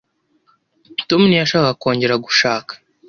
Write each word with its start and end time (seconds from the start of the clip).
tom 1.09 1.21
ntiyashakaga 1.27 1.73
kongera 1.81 2.15
gushaka 2.25 2.71